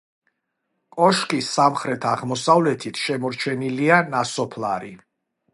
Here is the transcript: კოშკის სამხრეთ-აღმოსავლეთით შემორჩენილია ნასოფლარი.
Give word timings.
კოშკის 0.95 1.49
სამხრეთ-აღმოსავლეთით 1.57 3.03
შემორჩენილია 3.05 4.03
ნასოფლარი. 4.17 4.95